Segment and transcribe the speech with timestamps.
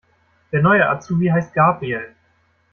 [0.51, 2.15] Der neue Azubi heißt Gabriel.